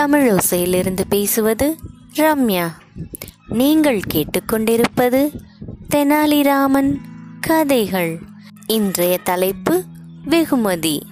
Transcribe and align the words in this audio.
தமிழோசையிலிருந்து 0.00 1.00
பேசுவது 1.08 1.78
ரம்யா. 2.16 2.72
நீங்கள் 3.48 4.00
கேட்டுக்கொண்டிருப்பது 4.14 5.40
தெனாலிராமன் 5.94 7.00
கதைகள். 7.40 8.20
இன்றைய 8.66 9.18
தலைப்பு 9.18 9.84
வெகுமதி. 10.24 11.02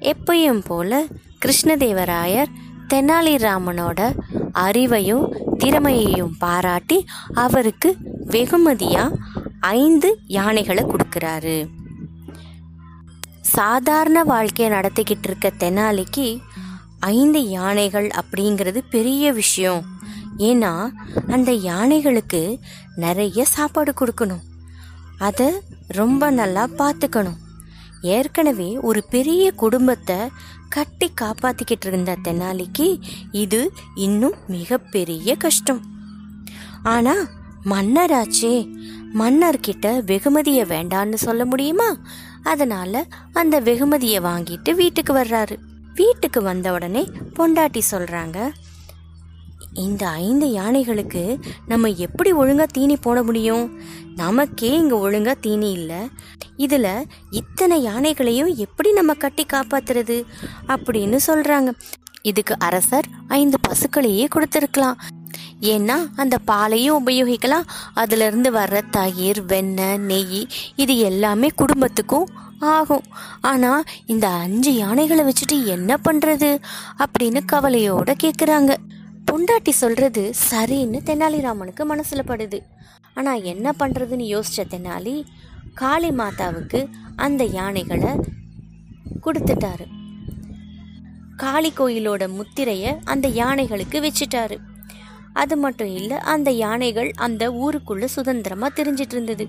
எப்பயும் 0.00 0.64
போல 0.64 1.06
கிருஷ்ணதேவராயர் 1.44 2.50
தெனாலிராமனோட 2.88 4.14
அறிவையும் 4.54 5.34
திறமையையும் 5.58 6.36
பாராட்டி 6.38 7.06
அவருக்கு 7.34 7.96
வெகுமதியா 8.26 9.16
ஐந்து 9.60 10.18
யானைகளை 10.26 10.84
கொடுக்குறாரு. 10.84 11.78
சாதாரண 13.56 14.18
வாழ்க்கையை 14.24 14.68
நடத்திக்கிட்டு 14.76 15.26
இருக்க 15.28 15.48
தெனாலிக்கு 15.58 16.26
ஐந்து 17.00 17.40
யானைகள் 17.48 18.08
அப்படிங்கிறது 18.20 18.80
பெரிய 18.90 19.32
விஷயம். 19.32 19.82
ஏன்னா 20.48 20.72
அந்த 21.28 21.50
யானைகளுக்கு 21.70 22.42
நிறைய 22.96 23.44
சாப்பாடு 23.56 23.92
கொடுக்கணும். 24.00 24.44
அதை 25.18 25.48
ரொம்ப 26.00 26.30
நல்லா 26.40 26.64
பார்த்துக்கணும் 26.80 27.38
ஏற்கனவே 28.16 28.68
ஒரு 28.88 29.00
பெரிய 29.14 29.44
குடும்பத்தை 29.62 30.18
கட்டி 30.68 31.08
காப்பாத்திக்கிட்டு 31.20 31.86
இருந்த 31.86 32.12
தெனாலிக்கு 32.24 32.86
இது 33.44 33.60
இன்னும் 34.06 34.36
மிகப்பெரிய 34.46 35.36
கஷ்டம். 35.36 35.82
ஆனா 36.94 37.14
மன்னராச்சே 37.64 38.54
மன்னர்கிட்ட 39.20 39.86
வெகுமதியை 40.04 40.64
வேண்டான்னு 40.64 41.18
சொல்ல 41.26 41.44
முடியுமா? 41.44 41.88
அதனால 42.42 43.06
அந்த 43.32 43.60
வெகுமதியை 43.60 44.20
வாங்கிட்டு 44.20 44.74
வீட்டுக்கு 44.74 45.12
வர்றாரு. 45.12 45.56
வீட்டுக்கு 45.94 46.42
வந்த 46.42 46.72
உடனே 46.72 47.08
பொண்டாட்டி 47.38 47.80
சொல்றாங்க 47.90 48.50
இந்த 49.74 50.08
ஐந்து 50.08 50.46
யானைகளுக்கு 50.46 51.42
நம்ம 51.66 51.88
எப்படி 51.88 52.32
ஒழுங்கா 52.32 52.62
தீனி 52.62 52.96
போட 52.96 53.22
முடியும்? 53.22 53.80
நமக்கே 54.16 54.72
இங்க 54.72 55.10
ஒழுங்கா 55.10 55.34
தீனி 55.40 55.70
இல்ல. 55.70 56.08
இதுல 56.56 57.04
இத்தனை 57.30 57.86
யானைகளையும் 57.86 58.54
எப்படி 58.54 58.92
நம்ம 58.92 59.14
கட்டி 59.14 59.46
காப்பாத்துறது? 59.52 60.24
அப்படின்னு 60.68 61.18
சொல்றாங்க. 61.26 61.72
இதுக்கு 62.22 62.56
அரசர் 62.58 63.04
ஐந்து 63.28 63.58
பசுக்களையே 63.68 64.26
கொடுத்திருக்கலாம். 64.28 64.98
ஏன்னா 65.60 66.10
அந்த 66.16 66.38
பாலையும் 66.38 67.06
உபயோகிக்கலாம். 67.06 67.62
அதிலிருந்து 67.94 68.52
வர்ற 68.52 68.82
தயிர் 68.90 69.44
வெண்ணெய் 69.44 69.98
நெய் 69.98 70.46
இது 70.76 70.98
எல்லாமே 70.98 71.48
குடும்பத்துக்கும் 71.48 72.28
ஆகும். 72.58 73.02
ஆனா 73.40 73.82
இந்த 74.06 74.28
அஞ்சு 74.28 74.74
யானைகளை 74.74 75.24
வச்சுட்டு 75.24 75.64
என்ன 75.64 75.96
பண்றது? 76.04 76.58
அப்படின்னு 76.98 77.40
கவலையோட 77.52 78.14
கேக்குறாங்க. 78.22 78.76
பொண்டாட்டி 79.30 79.68
சொல்றது 79.68 80.32
சரின்னு 80.50 80.98
தெனாலிராமனுக்கு 81.04 81.84
மனசுல 81.88 82.20
படுது. 82.26 82.60
ஆனா 83.14 83.34
என்ன 83.34 83.72
பண்றதுன்னு 83.78 84.40
யோசிச்ச 84.40 84.64
தெனாலி 84.70 85.24
காளி 85.74 86.08
மாதாவுக்கு 86.08 86.88
அந்த 87.16 87.44
யானைகளை 87.44 88.08
கொடுத்துட்டாரு. 89.22 89.86
காளி 91.36 91.72
கோயிலோட 91.76 92.28
முத்திரைய 92.28 92.98
அந்த 93.04 93.28
யானைகளுக்கு 93.28 94.00
வச்சுட்டாரு. 94.00 94.56
அது 95.32 95.56
மட்டும் 95.56 95.94
இல்லை 95.94 96.16
அந்த 96.18 96.50
யானைகள் 96.50 97.10
அந்த 97.16 97.50
ஊருக்குள்ள 97.50 98.04
சுதந்திரமா 98.04 98.68
தெரிஞ்சிட்டு 98.68 99.12
இருந்தது. 99.12 99.48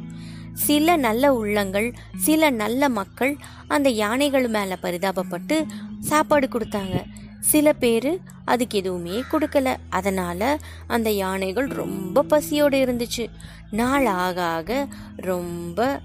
சில 0.53 0.95
நல்ல 0.95 1.33
உள்ளங்கள் 1.33 1.93
சில 2.17 2.49
நல்ல 2.49 2.89
மக்கள் 2.89 3.37
அந்த 3.67 3.89
யானைகள் 3.89 4.47
மேல 4.47 4.77
பரிதாபப்பட்டு 4.81 5.65
சாப்பாடு 5.99 6.47
கொடுத்தாங்க. 6.47 7.03
சில 7.39 7.73
பேர் 7.73 8.19
அதுக்கு 8.45 8.77
எதுவுமே 8.77 9.23
கொடுக்கல. 9.31 9.75
அதனால 9.89 10.59
அந்த 10.87 11.09
யானைகள் 11.11 11.67
ரொம்ப 11.67 12.23
பசியோடு 12.23 12.85
இருந்துச்சு. 12.85 13.29
நாள் 13.71 14.05
ஆக 14.05 14.43
ஆக 14.43 14.87
ரொம்ப 15.15 15.99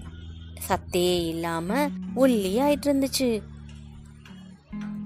சத்தே 0.68 1.26
இல்லாம 1.26 1.88
ஒல்லியாயிட்டு 2.16 2.86
இருந்துச்சு. 2.86 3.42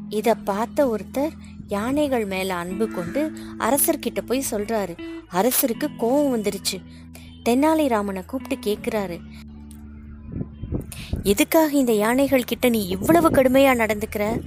இத 0.08 0.34
பார்த்த 0.34 0.86
ஒருத்தர் 0.86 1.32
யானைகள் 1.70 2.26
மேல 2.26 2.54
அன்பு 2.54 2.88
கொண்டு 2.88 3.32
அரசர்கிட்ட 3.58 4.20
போய் 4.26 4.44
சொல்றாரு. 4.50 4.98
அரசருக்கு 5.32 5.88
கோபம் 5.96 6.36
வந்துருச்சு. 6.36 6.76
தெனாலிராமனை 7.44 8.24
கூப்பிட்டு 8.24 8.56
கேக்குறாரு. 8.56 9.18
எதுக்காக 11.22 11.72
இந்த 11.72 11.92
யானைகள் 11.92 12.44
கிட்ட 12.44 12.68
நீ 12.68 12.86
இவ்வளவு 12.86 13.30
கடுமையா 13.30 13.74
நடந்துக்கிற? 13.82 14.40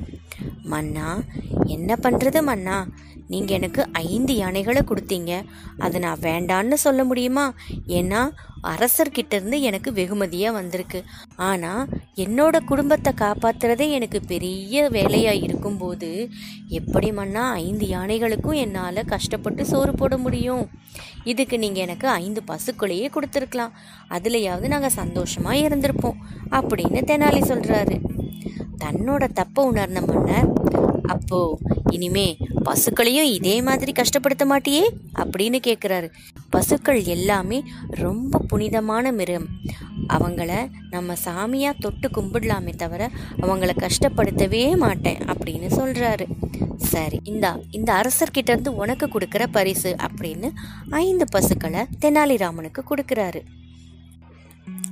மன்னா 0.63 1.21
என்ன 1.65 1.95
பண்றது 2.01 2.43
மன்னா? 2.43 2.87
நீங்க 3.33 3.51
எனக்கு 3.53 3.81
ஐந்து 4.07 4.33
யானைகளை 4.35 4.81
கொடுத்தீங்க. 4.85 5.31
அதை 5.77 5.97
நான் 5.99 6.23
வேண்டான்னு 6.27 6.77
சொல்ல 6.85 7.01
முடியுமா? 7.03 7.45
ஏன்னா 7.87 8.21
அரசர்கிட்ட 8.71 9.33
இருந்து 9.33 9.57
எனக்கு 9.61 9.89
வெகுமதியா 9.91 10.49
வந்திருக்கு. 10.51 10.99
ஆனா 11.47 11.71
என்னோட 12.15 12.57
குடும்பத்தை 12.65 13.11
காப்பாத்துறதே 13.21 13.87
எனக்கு 13.89 14.19
பெரிய 14.27 14.83
வேலையா 14.89 15.33
இருக்கும்போது 15.43 16.09
எப்படி 16.79 17.09
மன்னா 17.11 17.43
ஐந்து 17.63 17.87
யானைகளுக்கும் 17.87 18.61
என்னால 18.65 19.03
கஷ்டப்பட்டு 19.03 19.65
சோறு 19.65 19.93
போட 19.93 20.17
முடியும்? 20.17 20.63
இதுக்கு 21.23 21.57
நீங்க 21.57 21.79
எனக்கு 21.79 22.07
ஐந்து 22.21 22.43
பசுக்களையே 22.47 23.09
கொடுத்துருக்கலாம். 23.15 23.75
அதுலயாவது 24.09 24.67
நாங்க 24.67 24.91
சந்தோஷமா 25.01 25.53
இருந்திருப்போம் 25.65 26.19
அப்படின்னு 26.57 27.01
தெனாலி 27.11 27.41
சொல்றாரு. 27.51 27.97
தன்னோட 28.83 29.23
தப்பை 29.39 29.61
உணர்ந்த 29.71 30.01
மன்னர் 30.01 30.49
அப்போ 31.07 31.39
இனிமே 31.91 32.27
பசுக்களையும் 32.65 33.31
இதே 33.37 33.61
மாதிரி 33.61 33.91
கஷ்டப்படுத்த 33.91 34.43
மாட்டியே? 34.45 34.83
அப்படின்னு 35.15 35.59
கேட்குறாரு 35.67 36.11
பசுக்கள் 36.49 37.03
எல்லாமே 37.03 37.63
ரொம்ப 37.89 38.39
புனிதமான 38.39 39.11
மிருகம். 39.11 39.47
அவங்கள 40.13 40.69
நம்ம 40.89 41.13
சாமியாக 41.25 41.79
தொட்டு 41.79 42.09
கும்பிடலாமே 42.09 42.75
தவிர 42.75 43.09
அவங்கள 43.41 43.71
கஷ்டப்படுத்தவே 43.75 44.77
மாட்டேன் 44.77 45.17
அப்படின்னு 45.17 45.69
சொல்கிறாரு 45.79 46.25
சரி 46.77 47.19
இந்தா 47.23 47.59
இந்த 47.71 47.89
அரசர்கிட்ட 47.93 48.49
இருந்து 48.49 48.75
உனக்கு 48.75 49.05
கொடுக்குற 49.05 49.45
பரிசு 49.51 49.95
அப்படின்னு 49.99 50.51
ஐந்து 50.89 51.25
பசுக்களை 51.29 51.81
தெனாலிராமனுக்கு 52.01 52.81
கொடுக்குறாரு. 52.89 53.41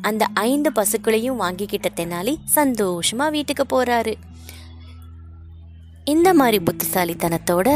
அந்த 0.02 0.26
ஐந்து 0.34 0.72
பசுக்களையும் 0.72 1.40
வாங்கிக்கிட்ட 1.40 1.88
தெனாலி 1.96 2.36
சந்தோஷமா 2.56 3.30
வீட்டுக்கு 3.32 3.66
போறாரு. 3.72 4.14
இந்த 6.12 6.34
மாதிரி 6.34 6.60
புத்திசாலித்தனத்தோட 6.64 7.70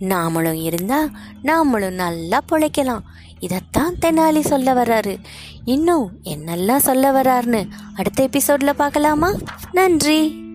நாமளும் 0.00 0.62
இருந்தால் 0.62 1.10
நாமளும் 1.42 1.98
நல்லா 2.04 2.40
பொழைக்கலாம். 2.50 3.02
இதைத்தான் 3.38 3.94
தெனாலி 4.00 4.40
சொல்ல 4.40 4.74
வர்றாரு. 4.74 5.14
இன்னும் 5.64 6.10
என்னெல்லாம் 6.24 6.84
சொல்ல 6.88 7.12
வர்றாருன்னு 7.12 7.68
அடுத்த 7.94 8.22
எபிசோடில் 8.22 8.74
பார்க்கலாமா? 8.74 9.30
நன்றி. 9.72 10.48